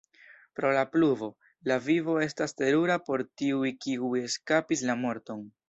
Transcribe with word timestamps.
Pro 0.59 0.69
la 0.77 0.85
pluvo, 0.93 1.29
la 1.71 1.77
vivo 1.89 2.17
estas 2.29 2.57
terura 2.63 2.97
por 3.11 3.25
tiuj 3.43 3.73
kiuj 3.87 4.15
eskapis 4.31 4.87
la 4.91 5.01
morton. 5.07 5.49